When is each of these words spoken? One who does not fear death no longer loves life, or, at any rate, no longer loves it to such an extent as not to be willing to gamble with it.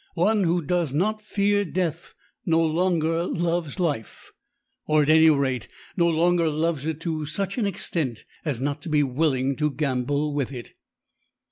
One 0.15 0.45
who 0.45 0.63
does 0.63 0.93
not 0.95 1.21
fear 1.21 1.63
death 1.63 2.15
no 2.43 2.59
longer 2.65 3.23
loves 3.23 3.79
life, 3.79 4.31
or, 4.87 5.03
at 5.03 5.11
any 5.11 5.29
rate, 5.29 5.67
no 5.95 6.07
longer 6.09 6.49
loves 6.49 6.87
it 6.87 6.99
to 7.01 7.27
such 7.27 7.59
an 7.59 7.67
extent 7.67 8.25
as 8.43 8.59
not 8.59 8.81
to 8.81 8.89
be 8.89 9.03
willing 9.03 9.55
to 9.57 9.69
gamble 9.69 10.33
with 10.33 10.51
it. 10.51 10.73